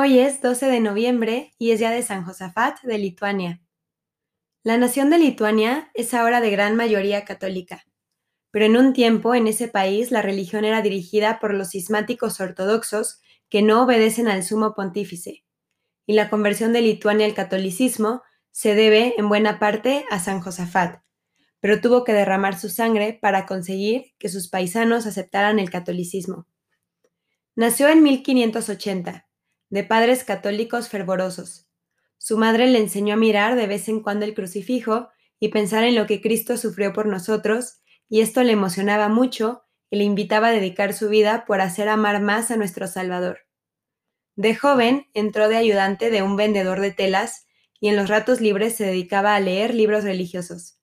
Hoy 0.00 0.20
es 0.20 0.40
12 0.40 0.66
de 0.66 0.78
noviembre 0.78 1.56
y 1.58 1.72
es 1.72 1.80
día 1.80 1.90
de 1.90 2.04
San 2.04 2.24
Josafat 2.24 2.80
de 2.82 2.98
Lituania. 2.98 3.60
La 4.62 4.78
nación 4.78 5.10
de 5.10 5.18
Lituania 5.18 5.90
es 5.92 6.14
ahora 6.14 6.40
de 6.40 6.52
gran 6.52 6.76
mayoría 6.76 7.24
católica, 7.24 7.84
pero 8.52 8.66
en 8.66 8.76
un 8.76 8.92
tiempo 8.92 9.34
en 9.34 9.48
ese 9.48 9.66
país 9.66 10.12
la 10.12 10.22
religión 10.22 10.64
era 10.64 10.82
dirigida 10.82 11.40
por 11.40 11.52
los 11.52 11.70
cismáticos 11.70 12.38
ortodoxos 12.38 13.20
que 13.48 13.60
no 13.60 13.82
obedecen 13.82 14.28
al 14.28 14.44
sumo 14.44 14.76
pontífice, 14.76 15.44
y 16.06 16.12
la 16.12 16.30
conversión 16.30 16.72
de 16.72 16.82
Lituania 16.82 17.26
al 17.26 17.34
catolicismo 17.34 18.22
se 18.52 18.76
debe 18.76 19.14
en 19.18 19.28
buena 19.28 19.58
parte 19.58 20.04
a 20.12 20.20
San 20.20 20.40
Josafat, 20.40 21.02
pero 21.58 21.80
tuvo 21.80 22.04
que 22.04 22.12
derramar 22.12 22.56
su 22.56 22.68
sangre 22.68 23.18
para 23.20 23.46
conseguir 23.46 24.12
que 24.20 24.28
sus 24.28 24.46
paisanos 24.46 25.06
aceptaran 25.06 25.58
el 25.58 25.70
catolicismo. 25.70 26.46
Nació 27.56 27.88
en 27.88 28.04
1580 28.04 29.27
de 29.70 29.84
padres 29.84 30.24
católicos 30.24 30.88
fervorosos. 30.88 31.68
Su 32.16 32.36
madre 32.36 32.66
le 32.66 32.78
enseñó 32.78 33.14
a 33.14 33.18
mirar 33.18 33.56
de 33.56 33.66
vez 33.66 33.88
en 33.88 34.00
cuando 34.02 34.24
el 34.24 34.34
crucifijo 34.34 35.08
y 35.38 35.48
pensar 35.48 35.84
en 35.84 35.94
lo 35.94 36.06
que 36.06 36.20
Cristo 36.20 36.56
sufrió 36.56 36.92
por 36.92 37.06
nosotros, 37.06 37.80
y 38.08 38.20
esto 38.20 38.42
le 38.42 38.52
emocionaba 38.52 39.08
mucho 39.08 39.62
y 39.90 39.96
le 39.96 40.04
invitaba 40.04 40.48
a 40.48 40.52
dedicar 40.52 40.92
su 40.94 41.08
vida 41.08 41.44
por 41.46 41.60
hacer 41.60 41.88
amar 41.88 42.20
más 42.20 42.50
a 42.50 42.56
nuestro 42.56 42.86
Salvador. 42.86 43.40
De 44.36 44.54
joven 44.54 45.06
entró 45.14 45.48
de 45.48 45.56
ayudante 45.56 46.10
de 46.10 46.22
un 46.22 46.36
vendedor 46.36 46.80
de 46.80 46.92
telas 46.92 47.46
y 47.80 47.88
en 47.88 47.96
los 47.96 48.08
ratos 48.08 48.40
libres 48.40 48.74
se 48.74 48.84
dedicaba 48.84 49.34
a 49.34 49.40
leer 49.40 49.74
libros 49.74 50.04
religiosos. 50.04 50.78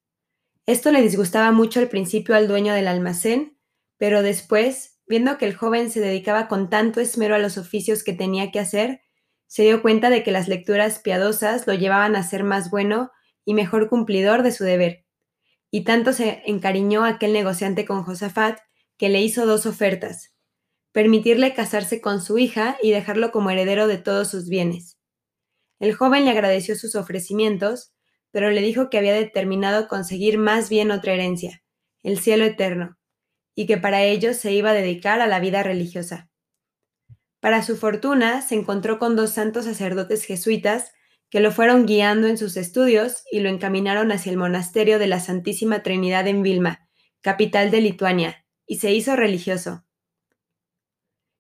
Esto 0.66 0.92
le 0.92 1.02
disgustaba 1.02 1.52
mucho 1.52 1.80
al 1.80 1.90
principio 1.90 2.36
al 2.36 2.48
dueño 2.48 2.74
del 2.74 2.88
almacén, 2.88 3.58
pero 3.98 4.24
después 4.24 4.95
Viendo 5.08 5.38
que 5.38 5.46
el 5.46 5.56
joven 5.56 5.92
se 5.92 6.00
dedicaba 6.00 6.48
con 6.48 6.70
tanto 6.70 7.00
esmero 7.00 7.36
a 7.36 7.40
los 7.40 7.58
oficios 7.58 8.04
que 8.04 8.14
tenía 8.14 8.52
que 8.52 8.60
hacer, 8.60 9.02
se 9.48 9.64
dio 9.64 9.82
cuenta 9.82 10.10
de 10.10 10.24
que 10.24 10.32
las 10.32 10.48
lecturas 10.48 11.00
piadosas 11.00 11.68
lo 11.68 11.74
llevaban 11.74 12.16
a 12.16 12.24
ser 12.24 12.44
más 12.44 12.72
bueno 12.72 13.12
y 13.46 13.54
mejor 13.54 13.90
cumplidor 13.90 14.42
de 14.42 14.52
su 14.52 14.64
deber. 14.64 15.06
Y 15.70 15.84
tanto 15.84 16.14
se 16.14 16.42
encariñó 16.46 17.06
aquel 17.06 17.34
negociante 17.34 17.86
con 17.86 18.04
Josafat 18.04 18.60
que 18.98 19.10
le 19.10 19.22
hizo 19.22 19.46
dos 19.46 19.66
ofertas, 19.66 20.34
permitirle 20.92 21.54
casarse 21.54 22.02
con 22.02 22.22
su 22.22 22.38
hija 22.38 22.78
y 22.82 22.92
dejarlo 22.92 23.32
como 23.32 23.52
heredero 23.52 23.88
de 23.88 23.98
todos 23.98 24.30
sus 24.30 24.50
bienes. 24.50 24.98
El 25.80 25.94
joven 25.94 26.26
le 26.26 26.32
agradeció 26.32 26.76
sus 26.76 26.96
ofrecimientos, 26.96 27.94
pero 28.32 28.50
le 28.50 28.62
dijo 28.62 28.90
que 28.90 28.98
había 28.98 29.14
determinado 29.14 29.88
conseguir 29.88 30.38
más 30.38 30.70
bien 30.70 30.92
otra 30.92 31.14
herencia, 31.14 31.62
el 32.02 32.20
cielo 32.20 32.46
eterno, 32.46 32.98
y 33.56 33.66
que 33.66 33.78
para 33.78 34.04
ello 34.04 34.34
se 34.34 34.52
iba 34.52 34.72
a 34.72 34.74
dedicar 34.74 35.22
a 35.22 35.28
la 35.28 35.40
vida 35.40 35.64
religiosa. 35.64 36.30
Para 37.40 37.64
su 37.64 37.78
fortuna, 37.78 38.42
se 38.42 38.56
encontró 38.56 39.00
con 39.00 39.16
dos 39.16 39.32
santos 39.32 39.66
sacerdotes 39.66 40.26
jesuitas 40.26 40.92
que 41.30 41.40
lo 41.40 41.52
fueron 41.52 41.86
guiando 41.86 42.28
en 42.28 42.38
sus 42.38 42.58
estudios 42.58 43.24
y 43.32 43.40
lo 43.40 43.50
encaminaron 43.50 44.12
hacia 44.12 44.32
el 44.32 44.38
monasterio 44.38 45.00
de 45.00 45.08
la 45.08 45.20
Santísima 45.20 45.82
Trinidad 45.84 46.28
en 46.28 46.44
Vilma, 46.44 46.88
capital 47.22 47.72
de 47.72 47.82
Lituania, 47.82 48.46
y 48.68 48.78
se 48.80 48.94
hizo 48.94 49.16
religioso. 49.16 49.86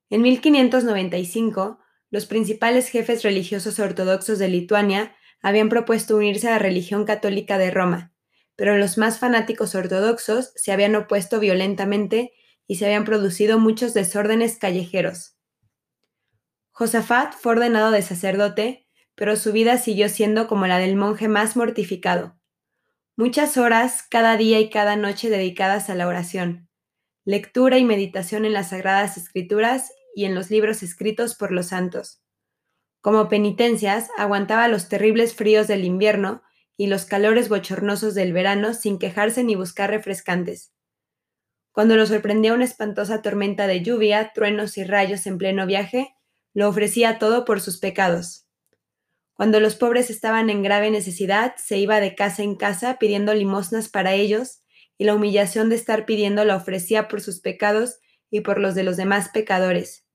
En 0.10 0.22
1595, 0.22 1.80
los 2.12 2.26
principales 2.26 2.90
jefes 2.90 3.24
religiosos 3.24 3.80
ortodoxos 3.80 4.40
de 4.40 4.48
Lituania 4.48 5.16
habían 5.42 5.70
propuesto 5.70 6.18
unirse 6.18 6.48
a 6.48 6.52
la 6.52 6.60
religión 6.60 7.06
católica 7.06 7.58
de 7.58 7.72
Roma, 7.72 8.15
pero 8.56 8.78
los 8.78 8.98
más 8.98 9.20
fanáticos 9.20 9.76
ortodoxos 9.76 10.52
se 10.56 10.72
habían 10.72 10.96
opuesto 10.96 11.40
violentamente 11.40 12.34
y 12.68 12.76
se 12.76 12.86
habían 12.86 13.06
producido 13.06 13.60
muchos 13.60 13.94
desórdenes 13.94 14.58
callejeros. 14.58 15.36
Josafat 16.72 17.34
fue 17.34 17.54
ordenado 17.54 17.92
de 17.92 18.02
sacerdote, 18.02 18.88
pero 19.16 19.36
su 19.36 19.52
vida 19.52 19.78
siguió 19.78 20.10
siendo 20.10 20.48
como 20.48 20.68
la 20.68 20.78
del 20.78 20.96
monje 20.96 21.28
más 21.28 21.56
mortificado. 21.56 22.38
Muchas 23.16 23.58
horas 23.58 24.04
cada 24.10 24.36
día 24.36 24.60
y 24.60 24.70
cada 24.70 24.98
noche 24.98 25.30
dedicadas 25.30 25.90
a 25.90 25.96
la 25.96 26.08
oración, 26.08 26.68
lectura 27.24 27.78
y 27.78 27.86
meditación 27.86 28.44
en 28.44 28.52
las 28.52 28.70
sagradas 28.70 29.16
escrituras 29.16 29.94
y 30.16 30.26
en 30.26 30.36
los 30.36 30.50
libros 30.50 30.84
escritos 30.84 31.36
por 31.36 31.52
los 31.52 31.68
santos. 31.68 32.22
Como 33.00 33.30
penitencias, 33.30 34.10
aguantaba 34.18 34.68
los 34.68 34.90
terribles 34.90 35.34
fríos 35.34 35.68
del 35.68 35.86
invierno 35.86 36.44
y 36.78 36.88
los 36.88 37.06
calores 37.06 37.50
bochornosos 37.50 38.16
del 38.16 38.34
verano 38.34 38.74
sin 38.74 39.00
quejarse 39.00 39.44
ni 39.44 39.56
buscar 39.56 39.90
refrescantes. 39.90 40.74
Cuando 41.72 41.96
lo 41.96 42.06
sorprendía 42.06 42.54
una 42.54 42.66
espantosa 42.66 43.22
tormenta 43.22 43.68
de 43.68 43.82
lluvia, 43.82 44.32
truenos 44.34 44.78
y 44.78 44.84
rayos 44.84 45.28
en 45.28 45.38
pleno 45.38 45.66
viaje, 45.66 46.16
lo 46.54 46.70
ofrecía 46.70 47.20
todo 47.20 47.44
por 47.44 47.60
sus 47.60 47.80
pecados. 47.80 48.48
Cuando 49.34 49.60
los 49.60 49.76
pobres 49.76 50.10
estaban 50.10 50.50
en 50.50 50.64
grave 50.64 50.90
necesidad, 50.90 51.56
se 51.58 51.78
iba 51.78 52.00
de 52.00 52.16
casa 52.16 52.44
en 52.44 52.56
casa 52.56 52.98
pidiendo 52.98 53.34
limosnas 53.34 53.90
para 53.90 54.14
ellos, 54.14 54.62
y 54.98 55.04
la 55.04 55.14
humillación 55.14 55.70
de 55.70 55.76
estar 55.76 56.06
pidiendo 56.06 56.46
la 56.46 56.56
ofrecía 56.56 57.10
por 57.10 57.20
sus 57.20 57.42
pecados 57.42 58.00
y 58.30 58.42
por 58.42 58.60
los 58.60 58.76
de 58.76 58.84
los 58.84 58.96
demás 58.96 59.30
pecadores. 59.30 60.06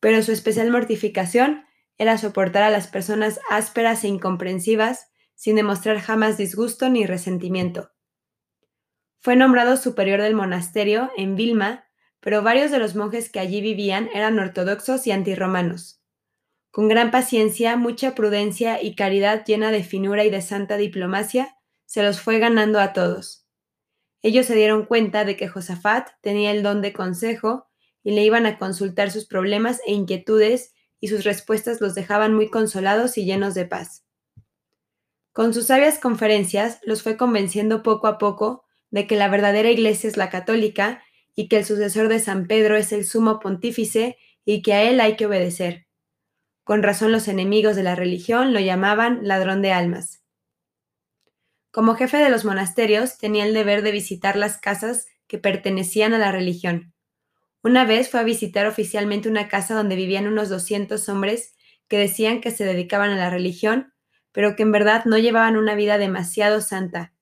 Pero 0.00 0.22
su 0.22 0.32
especial 0.32 0.70
mortificación 0.70 1.64
era 1.96 2.18
soportar 2.18 2.62
a 2.62 2.70
las 2.70 2.86
personas 2.86 3.40
ásperas 3.48 4.04
e 4.04 4.08
incomprensivas, 4.08 5.10
sin 5.40 5.56
demostrar 5.56 6.00
jamás 6.00 6.36
disgusto 6.36 6.90
ni 6.90 7.06
resentimiento. 7.06 7.92
Fue 9.20 9.36
nombrado 9.36 9.78
superior 9.78 10.20
del 10.20 10.34
monasterio 10.34 11.10
en 11.16 11.34
Vilma, 11.34 11.86
pero 12.20 12.42
varios 12.42 12.70
de 12.70 12.78
los 12.78 12.94
monjes 12.94 13.30
que 13.30 13.40
allí 13.40 13.62
vivían 13.62 14.10
eran 14.12 14.38
ortodoxos 14.38 15.06
y 15.06 15.12
antirromanos. 15.12 16.02
Con 16.70 16.88
gran 16.88 17.10
paciencia, 17.10 17.78
mucha 17.78 18.14
prudencia 18.14 18.82
y 18.82 18.94
caridad 18.94 19.46
llena 19.46 19.70
de 19.70 19.82
finura 19.82 20.24
y 20.24 20.30
de 20.30 20.42
santa 20.42 20.76
diplomacia, 20.76 21.56
se 21.86 22.02
los 22.02 22.20
fue 22.20 22.38
ganando 22.38 22.78
a 22.78 22.92
todos. 22.92 23.46
Ellos 24.20 24.44
se 24.44 24.54
dieron 24.54 24.84
cuenta 24.84 25.24
de 25.24 25.38
que 25.38 25.48
Josafat 25.48 26.10
tenía 26.20 26.50
el 26.50 26.62
don 26.62 26.82
de 26.82 26.92
consejo 26.92 27.70
y 28.02 28.10
le 28.10 28.24
iban 28.24 28.44
a 28.44 28.58
consultar 28.58 29.10
sus 29.10 29.24
problemas 29.24 29.80
e 29.86 29.92
inquietudes 29.94 30.74
y 31.00 31.08
sus 31.08 31.24
respuestas 31.24 31.80
los 31.80 31.94
dejaban 31.94 32.34
muy 32.34 32.50
consolados 32.50 33.16
y 33.16 33.24
llenos 33.24 33.54
de 33.54 33.64
paz. 33.64 34.04
Con 35.32 35.54
sus 35.54 35.66
sabias 35.66 35.98
conferencias 35.98 36.80
los 36.82 37.02
fue 37.02 37.16
convenciendo 37.16 37.82
poco 37.82 38.08
a 38.08 38.18
poco 38.18 38.64
de 38.90 39.06
que 39.06 39.16
la 39.16 39.28
verdadera 39.28 39.70
iglesia 39.70 40.08
es 40.08 40.16
la 40.16 40.30
católica 40.30 41.02
y 41.36 41.48
que 41.48 41.58
el 41.58 41.64
sucesor 41.64 42.08
de 42.08 42.18
San 42.18 42.46
Pedro 42.46 42.76
es 42.76 42.92
el 42.92 43.04
sumo 43.04 43.38
pontífice 43.38 44.18
y 44.44 44.62
que 44.62 44.72
a 44.72 44.82
él 44.82 45.00
hay 45.00 45.16
que 45.16 45.26
obedecer. 45.26 45.86
Con 46.64 46.82
razón 46.82 47.12
los 47.12 47.28
enemigos 47.28 47.76
de 47.76 47.84
la 47.84 47.94
religión 47.94 48.52
lo 48.52 48.60
llamaban 48.60 49.20
ladrón 49.26 49.62
de 49.62 49.72
almas. 49.72 50.22
Como 51.70 51.94
jefe 51.94 52.16
de 52.16 52.30
los 52.30 52.44
monasterios 52.44 53.16
tenía 53.18 53.46
el 53.46 53.54
deber 53.54 53.82
de 53.82 53.92
visitar 53.92 54.36
las 54.36 54.58
casas 54.58 55.06
que 55.28 55.38
pertenecían 55.38 56.12
a 56.12 56.18
la 56.18 56.32
religión. 56.32 56.92
Una 57.62 57.84
vez 57.84 58.10
fue 58.10 58.18
a 58.18 58.24
visitar 58.24 58.66
oficialmente 58.66 59.28
una 59.28 59.46
casa 59.46 59.74
donde 59.74 59.94
vivían 59.94 60.26
unos 60.26 60.48
200 60.48 61.08
hombres 61.08 61.54
que 61.86 61.98
decían 61.98 62.40
que 62.40 62.50
se 62.50 62.64
dedicaban 62.64 63.10
a 63.10 63.16
la 63.16 63.30
religión 63.30 63.92
pero 64.32 64.56
que 64.56 64.62
en 64.62 64.72
verdad 64.72 65.04
no 65.04 65.18
llevaban 65.18 65.56
una 65.56 65.74
vida 65.74 65.98
demasiado 65.98 66.60
santa. 66.60 67.12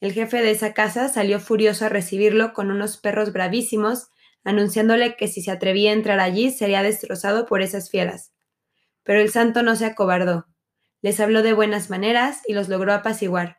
El 0.00 0.12
jefe 0.12 0.42
de 0.42 0.50
esa 0.50 0.74
casa 0.74 1.08
salió 1.08 1.40
furioso 1.40 1.86
a 1.86 1.88
recibirlo 1.88 2.52
con 2.52 2.70
unos 2.70 2.98
perros 2.98 3.32
bravísimos, 3.32 4.10
anunciándole 4.44 5.16
que 5.16 5.26
si 5.26 5.42
se 5.42 5.50
atrevía 5.50 5.90
a 5.90 5.94
entrar 5.94 6.20
allí 6.20 6.50
sería 6.50 6.82
destrozado 6.82 7.46
por 7.46 7.62
esas 7.62 7.90
fieras. 7.90 8.32
Pero 9.02 9.20
el 9.20 9.30
santo 9.30 9.62
no 9.62 9.74
se 9.74 9.86
acobardó. 9.86 10.46
Les 11.02 11.18
habló 11.20 11.42
de 11.42 11.52
buenas 11.52 11.90
maneras 11.90 12.42
y 12.46 12.52
los 12.52 12.68
logró 12.68 12.92
apaciguar. 12.92 13.58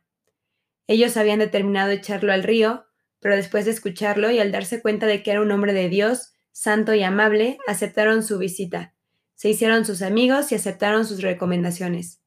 Ellos 0.87 1.17
habían 1.17 1.39
determinado 1.39 1.91
echarlo 1.91 2.31
al 2.31 2.43
río, 2.43 2.85
pero 3.19 3.35
después 3.35 3.65
de 3.65 3.71
escucharlo 3.71 4.31
y 4.31 4.39
al 4.39 4.51
darse 4.51 4.81
cuenta 4.81 5.05
de 5.05 5.21
que 5.23 5.31
era 5.31 5.41
un 5.41 5.51
hombre 5.51 5.73
de 5.73 5.89
Dios, 5.89 6.33
santo 6.51 6.93
y 6.93 7.03
amable, 7.03 7.57
aceptaron 7.67 8.23
su 8.23 8.37
visita. 8.37 8.93
Se 9.35 9.49
hicieron 9.49 9.85
sus 9.85 10.01
amigos 10.01 10.51
y 10.51 10.55
aceptaron 10.55 11.05
sus 11.05 11.21
recomendaciones. 11.21 12.21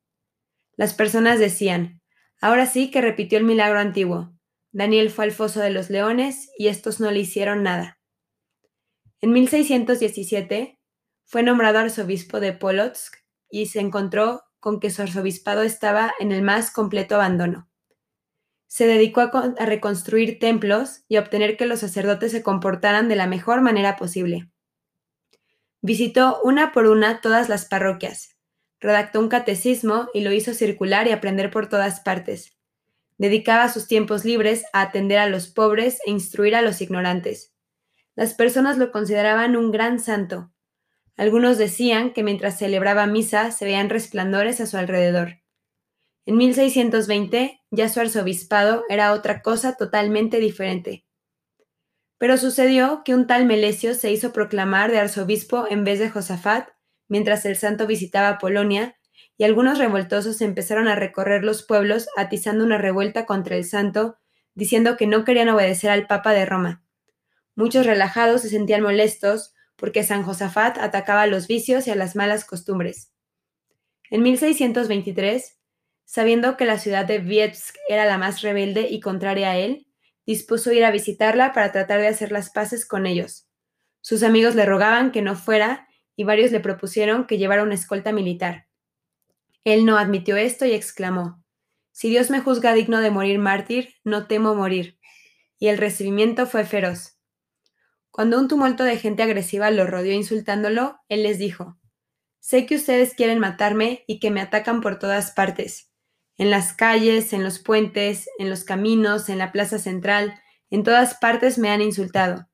Las 0.76 0.94
personas 0.94 1.38
decían, 1.38 2.00
ahora 2.40 2.66
sí 2.66 2.90
que 2.90 3.00
repitió 3.00 3.38
el 3.38 3.44
milagro 3.44 3.78
antiguo. 3.78 4.32
Daniel 4.72 5.10
fue 5.10 5.26
al 5.26 5.32
foso 5.32 5.60
de 5.60 5.70
los 5.70 5.90
leones 5.90 6.50
y 6.56 6.68
estos 6.68 6.98
no 6.98 7.10
le 7.10 7.20
hicieron 7.20 7.62
nada. 7.62 7.98
En 9.20 9.32
1617 9.32 10.78
fue 11.24 11.42
nombrado 11.42 11.78
arzobispo 11.78 12.40
de 12.40 12.52
Polotsk 12.52 13.16
y 13.50 13.66
se 13.66 13.80
encontró 13.80 14.42
con 14.58 14.80
que 14.80 14.90
su 14.90 15.02
arzobispado 15.02 15.62
estaba 15.62 16.12
en 16.18 16.32
el 16.32 16.42
más 16.42 16.70
completo 16.70 17.16
abandono. 17.16 17.68
Se 18.66 18.86
dedicó 18.86 19.20
a, 19.20 19.54
reconstruir 19.66 20.38
templos 20.38 21.04
y 21.08 21.16
a 21.16 21.20
obtener 21.20 21.56
que 21.56 21.66
los 21.66 21.80
sacerdotes 21.80 22.32
se 22.32 22.42
comportaran 22.42 23.08
de 23.08 23.16
la 23.16 23.26
mejor 23.26 23.60
manera 23.60 23.96
posible. 23.96 24.50
Visitó 25.82 26.40
una 26.42 26.72
por 26.72 26.86
una 26.86 27.20
todas 27.20 27.48
las 27.48 27.66
parroquias, 27.66 28.31
redactó 28.82 29.20
un 29.20 29.28
catecismo 29.28 30.08
y 30.12 30.20
lo 30.20 30.32
hizo 30.32 30.52
circular 30.52 31.06
y 31.06 31.12
aprender 31.12 31.50
por 31.50 31.68
todas 31.68 32.00
partes. 32.00 32.58
Dedicaba 33.16 33.68
sus 33.68 33.86
tiempos 33.86 34.24
libres 34.24 34.64
a 34.72 34.82
atender 34.82 35.18
a 35.18 35.28
los 35.28 35.46
pobres 35.46 36.00
e 36.04 36.10
instruir 36.10 36.56
a 36.56 36.62
los 36.62 36.80
ignorantes. 36.82 37.54
Las 38.16 38.34
personas 38.34 38.76
lo 38.76 38.90
consideraban 38.90 39.56
un 39.56 39.70
gran 39.70 40.00
santo. 40.00 40.52
Algunos 41.16 41.56
decían 41.56 42.12
que 42.12 42.24
mientras 42.24 42.58
celebraba 42.58 43.06
misa 43.06 43.52
se 43.52 43.64
veían 43.64 43.88
resplandores 43.88 44.60
a 44.60 44.66
su 44.66 44.76
alrededor. 44.76 45.38
En 46.26 46.36
1620 46.36 47.60
ya 47.70 47.88
su 47.88 48.00
arzobispado 48.00 48.84
era 48.88 49.12
otra 49.12 49.42
cosa 49.42 49.76
totalmente 49.76 50.38
diferente. 50.38 51.04
Pero 52.18 52.36
sucedió 52.38 53.02
que 53.04 53.14
un 53.14 53.26
tal 53.26 53.46
Melesio 53.46 53.94
se 53.94 54.10
hizo 54.12 54.32
proclamar 54.32 54.90
de 54.90 54.98
arzobispo 54.98 55.66
en 55.68 55.84
vez 55.84 55.98
de 55.98 56.10
Josafat, 56.10 56.68
mientras 57.08 57.44
el 57.44 57.56
santo 57.56 57.86
visitaba 57.86 58.38
Polonia, 58.38 58.96
y 59.36 59.44
algunos 59.44 59.78
revoltosos 59.78 60.40
empezaron 60.40 60.88
a 60.88 60.94
recorrer 60.94 61.42
los 61.42 61.62
pueblos 61.62 62.08
atizando 62.16 62.64
una 62.64 62.78
revuelta 62.78 63.26
contra 63.26 63.56
el 63.56 63.64
santo, 63.64 64.18
diciendo 64.54 64.96
que 64.96 65.06
no 65.06 65.24
querían 65.24 65.48
obedecer 65.48 65.90
al 65.90 66.06
Papa 66.06 66.32
de 66.32 66.46
Roma. 66.46 66.84
Muchos 67.54 67.86
relajados 67.86 68.42
se 68.42 68.48
sentían 68.48 68.82
molestos 68.82 69.54
porque 69.76 70.04
San 70.04 70.22
Josafat 70.22 70.78
atacaba 70.78 71.22
a 71.22 71.26
los 71.26 71.48
vicios 71.48 71.86
y 71.86 71.90
a 71.90 71.96
las 71.96 72.14
malas 72.14 72.44
costumbres. 72.44 73.12
En 74.10 74.22
1623, 74.22 75.58
sabiendo 76.04 76.56
que 76.56 76.66
la 76.66 76.78
ciudad 76.78 77.04
de 77.04 77.18
Vietsk 77.18 77.74
era 77.88 78.04
la 78.04 78.18
más 78.18 78.42
rebelde 78.42 78.88
y 78.90 79.00
contraria 79.00 79.50
a 79.50 79.56
él, 79.56 79.86
dispuso 80.26 80.72
ir 80.72 80.84
a 80.84 80.90
visitarla 80.90 81.52
para 81.52 81.72
tratar 81.72 82.00
de 82.00 82.08
hacer 82.08 82.32
las 82.32 82.50
paces 82.50 82.86
con 82.86 83.06
ellos. 83.06 83.48
Sus 84.02 84.22
amigos 84.22 84.54
le 84.54 84.66
rogaban 84.66 85.10
que 85.12 85.22
no 85.22 85.36
fuera 85.36 85.88
y 86.16 86.24
varios 86.24 86.52
le 86.52 86.60
propusieron 86.60 87.26
que 87.26 87.38
llevara 87.38 87.62
una 87.62 87.74
escolta 87.74 88.12
militar. 88.12 88.66
Él 89.64 89.84
no 89.84 89.98
admitió 89.98 90.36
esto 90.36 90.66
y 90.66 90.72
exclamó, 90.72 91.42
Si 91.92 92.10
Dios 92.10 92.30
me 92.30 92.40
juzga 92.40 92.74
digno 92.74 93.00
de 93.00 93.10
morir 93.10 93.38
mártir, 93.38 93.94
no 94.04 94.26
temo 94.26 94.54
morir. 94.54 94.98
Y 95.58 95.68
el 95.68 95.78
recibimiento 95.78 96.46
fue 96.46 96.64
feroz. 96.64 97.18
Cuando 98.10 98.38
un 98.38 98.48
tumulto 98.48 98.84
de 98.84 98.98
gente 98.98 99.22
agresiva 99.22 99.70
lo 99.70 99.86
rodeó 99.86 100.12
insultándolo, 100.12 100.98
él 101.08 101.22
les 101.22 101.38
dijo, 101.38 101.78
Sé 102.40 102.66
que 102.66 102.74
ustedes 102.74 103.14
quieren 103.14 103.38
matarme 103.38 104.04
y 104.06 104.18
que 104.18 104.30
me 104.30 104.40
atacan 104.40 104.80
por 104.80 104.98
todas 104.98 105.30
partes, 105.30 105.92
en 106.36 106.50
las 106.50 106.72
calles, 106.72 107.32
en 107.32 107.44
los 107.44 107.60
puentes, 107.60 108.28
en 108.38 108.50
los 108.50 108.64
caminos, 108.64 109.28
en 109.28 109.38
la 109.38 109.52
plaza 109.52 109.78
central, 109.78 110.34
en 110.70 110.82
todas 110.82 111.14
partes 111.14 111.56
me 111.58 111.70
han 111.70 111.80
insultado. 111.80 112.48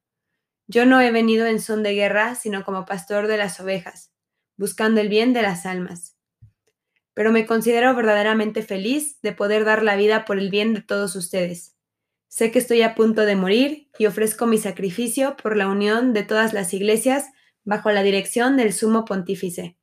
Yo 0.69 0.87
no 0.87 1.01
he 1.01 1.11
venido 1.11 1.47
en 1.47 1.61
son 1.61 1.83
de 1.83 1.95
guerra, 1.95 2.37
sino 2.37 2.65
como 2.65 2.87
pastor 2.87 3.27
de 3.27 3.39
las 3.39 3.59
ovejas, 3.59 4.13
buscando 4.57 5.01
el 5.01 5.09
bien 5.09 5.33
de 5.33 5.43
las 5.43 5.67
almas 5.67 6.19
pero 7.19 7.33
me 7.33 7.47
considero 7.47 7.97
verdaderamente 7.97 8.63
feliz 8.63 9.21
de 9.23 9.33
poder 9.33 9.65
dar 9.65 9.83
la 9.83 9.97
vida 9.97 10.25
por 10.25 10.39
el 10.39 10.51
bien 10.51 10.73
de 10.73 10.83
todos 10.83 11.17
ustedes. 11.17 11.75
Sé 12.29 12.53
que 12.53 12.61
estoy 12.61 12.83
a 12.83 12.95
punto 12.95 13.27
de 13.27 13.35
morir 13.35 13.91
y 13.99 14.07
ofrezco 14.07 14.47
mi 14.47 14.57
sacrificio 14.57 15.37
por 15.37 15.57
la 15.57 15.67
unión 15.67 16.13
de 16.13 16.23
todas 16.23 16.53
las 16.53 16.73
iglesias 16.73 17.27
bajo 17.65 17.91
la 17.91 18.05
dirección 18.05 18.57
del 18.57 18.73
sumo 18.73 19.05
pontífice. 19.05 19.77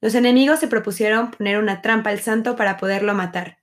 Los 0.00 0.14
enemigos 0.14 0.60
se 0.60 0.68
propusieron 0.68 1.32
poner 1.32 1.58
una 1.58 1.82
trampa 1.82 2.10
al 2.10 2.20
santo 2.20 2.54
para 2.54 2.76
poderlo 2.76 3.12
matar. 3.12 3.58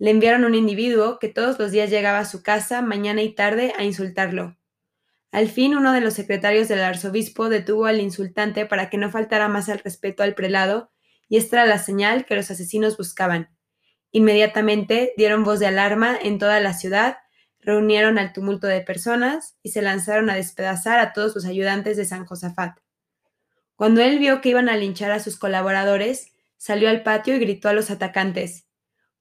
Le 0.00 0.10
enviaron 0.10 0.44
un 0.44 0.56
individuo 0.56 1.20
que 1.20 1.28
todos 1.28 1.60
los 1.60 1.70
días 1.70 1.90
llegaba 1.90 2.18
a 2.18 2.24
su 2.24 2.42
casa 2.42 2.82
mañana 2.82 3.22
y 3.22 3.36
tarde 3.36 3.72
a 3.78 3.84
insultarlo. 3.84 4.57
Al 5.30 5.48
fin 5.48 5.76
uno 5.76 5.92
de 5.92 6.00
los 6.00 6.14
secretarios 6.14 6.68
del 6.68 6.80
arzobispo 6.80 7.48
detuvo 7.48 7.84
al 7.86 8.00
insultante 8.00 8.64
para 8.64 8.88
que 8.88 8.96
no 8.96 9.10
faltara 9.10 9.48
más 9.48 9.68
al 9.68 9.78
respeto 9.78 10.22
al 10.22 10.34
prelado 10.34 10.90
y 11.28 11.36
esta 11.36 11.56
era 11.56 11.66
la 11.66 11.78
señal 11.78 12.24
que 12.24 12.34
los 12.34 12.50
asesinos 12.50 12.96
buscaban. 12.96 13.50
Inmediatamente 14.10 15.12
dieron 15.16 15.44
voz 15.44 15.60
de 15.60 15.66
alarma 15.66 16.16
en 16.16 16.38
toda 16.38 16.60
la 16.60 16.72
ciudad, 16.72 17.18
reunieron 17.60 18.18
al 18.18 18.32
tumulto 18.32 18.66
de 18.66 18.80
personas 18.80 19.58
y 19.62 19.70
se 19.70 19.82
lanzaron 19.82 20.30
a 20.30 20.36
despedazar 20.36 20.98
a 20.98 21.12
todos 21.12 21.34
los 21.34 21.44
ayudantes 21.44 21.98
de 21.98 22.06
San 22.06 22.24
Josafat. 22.24 22.78
Cuando 23.76 24.00
él 24.00 24.18
vio 24.18 24.40
que 24.40 24.48
iban 24.48 24.70
a 24.70 24.76
linchar 24.76 25.10
a 25.10 25.20
sus 25.20 25.36
colaboradores, 25.36 26.32
salió 26.56 26.88
al 26.88 27.02
patio 27.02 27.36
y 27.36 27.38
gritó 27.38 27.68
a 27.68 27.74
los 27.74 27.90
atacantes 27.90 28.66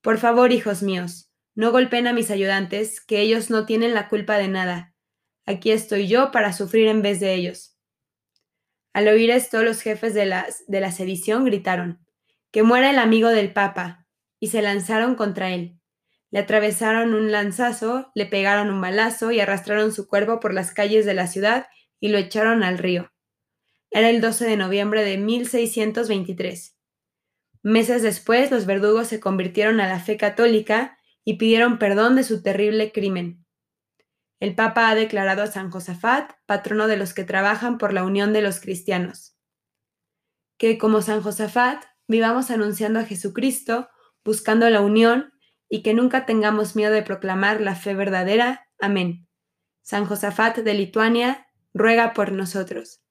Por 0.01 0.17
favor, 0.17 0.53
hijos 0.53 0.81
míos, 0.81 1.29
no 1.53 1.71
golpeen 1.71 2.07
a 2.07 2.13
mis 2.13 2.31
ayudantes, 2.31 3.01
que 3.01 3.19
ellos 3.19 3.49
no 3.49 3.65
tienen 3.65 3.93
la 3.93 4.07
culpa 4.07 4.37
de 4.37 4.47
nada. 4.47 4.93
Aquí 5.47 5.71
estoy 5.71 6.09
yo 6.09 6.31
para 6.31 6.51
sufrir 6.51 6.87
en 6.87 7.01
vez 7.01 7.21
de 7.21 7.33
ellos. 7.33 7.77
Al 8.93 9.07
oír 9.07 9.31
esto, 9.31 9.63
los 9.63 9.81
jefes 9.81 10.13
de 10.13 10.25
la, 10.25 10.45
de 10.67 10.81
la 10.81 10.91
sedición 10.91 11.45
gritaron, 11.45 12.05
Que 12.51 12.63
muera 12.63 12.89
el 12.89 12.99
amigo 12.99 13.29
del 13.29 13.53
Papa, 13.53 14.05
y 14.41 14.47
se 14.47 14.61
lanzaron 14.61 15.15
contra 15.15 15.51
él. 15.51 15.79
Le 16.31 16.39
atravesaron 16.39 17.13
un 17.13 17.31
lanzazo, 17.31 18.11
le 18.13 18.25
pegaron 18.25 18.69
un 18.69 18.81
balazo 18.81 19.31
y 19.31 19.39
arrastraron 19.39 19.93
su 19.93 20.09
cuerpo 20.09 20.41
por 20.41 20.53
las 20.53 20.73
calles 20.73 21.05
de 21.05 21.13
la 21.13 21.27
ciudad 21.27 21.67
y 22.01 22.09
lo 22.09 22.17
echaron 22.17 22.61
al 22.61 22.77
río. 22.77 23.13
Era 23.89 24.09
el 24.09 24.19
12 24.19 24.45
de 24.45 24.57
noviembre 24.57 25.05
de 25.05 25.17
1623. 25.17 26.77
Meses 27.63 28.01
después, 28.01 28.51
los 28.51 28.65
verdugos 28.65 29.07
se 29.07 29.21
convirtieron 29.21 29.79
a 29.79 29.87
la 29.87 30.01
fe 30.01 30.17
católica 30.17 30.97
y 31.23 31.37
pidieron 31.37 31.79
perdón 31.79 32.17
de 32.17 32.23
su 32.23 32.43
terrible 32.43 32.91
crimen. 32.91 33.46
El 34.39 34.55
Papa 34.55 34.89
ha 34.89 34.95
declarado 34.95 35.41
a 35.41 35.47
San 35.47 35.71
Josafat 35.71 36.33
patrono 36.45 36.87
de 36.87 36.97
los 36.97 37.13
que 37.13 37.23
trabajan 37.23 37.77
por 37.77 37.93
la 37.93 38.03
unión 38.03 38.33
de 38.33 38.41
los 38.41 38.59
cristianos. 38.59 39.35
Que 40.57 40.77
como 40.77 41.01
San 41.01 41.21
Josafat 41.21 41.83
vivamos 42.07 42.51
anunciando 42.51 42.99
a 42.99 43.03
Jesucristo, 43.05 43.89
buscando 44.23 44.69
la 44.69 44.81
unión 44.81 45.33
y 45.69 45.81
que 45.81 45.93
nunca 45.93 46.25
tengamos 46.25 46.75
miedo 46.75 46.91
de 46.91 47.03
proclamar 47.03 47.61
la 47.61 47.75
fe 47.75 47.93
verdadera. 47.93 48.67
Amén. 48.79 49.27
San 49.81 50.05
Josafat 50.05 50.57
de 50.57 50.73
Lituania, 50.73 51.47
ruega 51.73 52.13
por 52.13 52.31
nosotros. 52.31 53.01